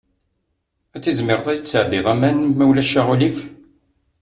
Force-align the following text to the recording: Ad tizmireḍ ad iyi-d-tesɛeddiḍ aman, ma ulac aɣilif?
Ad 0.95 1.01
tizmireḍ 1.03 1.47
ad 1.47 1.55
iyi-d-tesɛeddiḍ 1.55 2.05
aman, 2.13 2.37
ma 2.57 2.65
ulac 2.69 2.93
aɣilif? 2.99 3.37